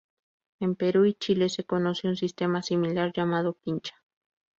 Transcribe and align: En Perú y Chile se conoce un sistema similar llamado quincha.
En 0.59 0.73
Perú 0.75 1.05
y 1.05 1.13
Chile 1.13 1.47
se 1.47 1.63
conoce 1.63 2.07
un 2.07 2.15
sistema 2.15 2.63
similar 2.63 3.13
llamado 3.13 3.53
quincha. 3.61 4.01